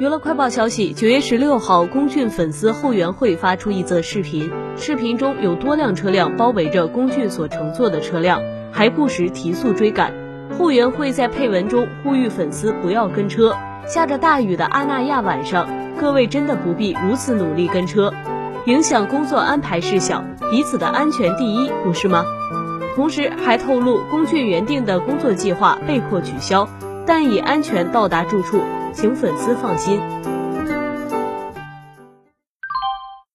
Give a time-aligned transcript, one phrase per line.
[0.00, 8.42] 娱乐快报消息，九月十六号，龚俊粉丝后援会发出一则视频，视频中有多辆车辆包围着龚俊所乘坐的车辆，
[8.72, 10.12] 还不时提速追赶。
[10.58, 13.54] 后援会在配文中呼吁粉丝不要跟车。
[13.86, 18.12] 下着大雨的阿那亚晚上，各位真的不必如此努力跟车，
[18.66, 22.24] 影响工作安排事小，彼此的安全第一，不是吗？
[22.96, 26.68] 同时还透露，龚俊原定的工作计划被迫取消，
[27.06, 28.60] 但已安全到达住处。
[28.94, 30.00] 请粉丝放心。